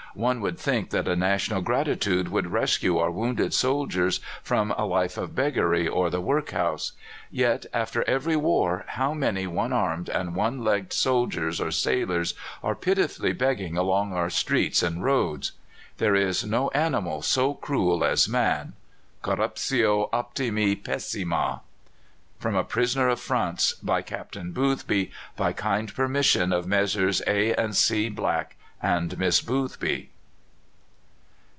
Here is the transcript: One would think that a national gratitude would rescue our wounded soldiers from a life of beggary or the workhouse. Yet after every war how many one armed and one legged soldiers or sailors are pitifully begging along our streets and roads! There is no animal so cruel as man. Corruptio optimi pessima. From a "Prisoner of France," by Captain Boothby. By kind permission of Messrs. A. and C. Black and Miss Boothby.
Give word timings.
One 0.13 0.41
would 0.41 0.59
think 0.59 0.89
that 0.89 1.07
a 1.07 1.15
national 1.15 1.61
gratitude 1.61 2.27
would 2.27 2.51
rescue 2.51 2.97
our 2.97 3.09
wounded 3.09 3.53
soldiers 3.53 4.19
from 4.43 4.71
a 4.71 4.83
life 4.85 5.17
of 5.17 5.33
beggary 5.35 5.87
or 5.87 6.09
the 6.09 6.19
workhouse. 6.19 6.91
Yet 7.31 7.65
after 7.73 8.03
every 8.03 8.35
war 8.35 8.83
how 8.89 9.13
many 9.13 9.47
one 9.47 9.71
armed 9.71 10.09
and 10.09 10.35
one 10.35 10.65
legged 10.65 10.91
soldiers 10.91 11.61
or 11.61 11.71
sailors 11.71 12.33
are 12.61 12.75
pitifully 12.75 13.31
begging 13.31 13.77
along 13.77 14.11
our 14.11 14.29
streets 14.29 14.83
and 14.83 15.01
roads! 15.01 15.53
There 15.97 16.13
is 16.13 16.43
no 16.43 16.67
animal 16.71 17.21
so 17.21 17.53
cruel 17.53 18.03
as 18.03 18.27
man. 18.27 18.73
Corruptio 19.23 20.09
optimi 20.11 20.75
pessima. 20.75 21.61
From 22.37 22.55
a 22.57 22.65
"Prisoner 22.65 23.07
of 23.07 23.21
France," 23.21 23.75
by 23.81 24.01
Captain 24.01 24.51
Boothby. 24.51 25.09
By 25.37 25.53
kind 25.53 25.95
permission 25.95 26.51
of 26.51 26.67
Messrs. 26.67 27.21
A. 27.25 27.53
and 27.53 27.73
C. 27.77 28.09
Black 28.09 28.57
and 28.83 29.19
Miss 29.19 29.41
Boothby. 29.41 30.09